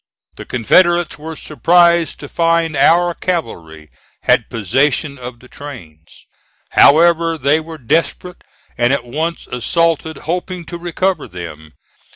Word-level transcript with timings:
The 0.35 0.45
Confederates 0.47 1.19
were 1.19 1.35
surprised 1.35 2.19
to 2.21 2.27
find 2.27 2.75
our 2.75 3.13
cavalry 3.13 3.91
had 4.23 4.49
possession 4.49 5.19
of 5.19 5.39
the 5.41 5.47
trains. 5.47 6.25
However, 6.71 7.37
they 7.37 7.59
were 7.59 7.77
desperate 7.77 8.43
and 8.79 8.91
at 8.91 9.05
once 9.05 9.45
assaulted, 9.45 10.17
hoping 10.25 10.65
to 10.65 10.79
recover 10.79 11.27
them. 11.27 11.73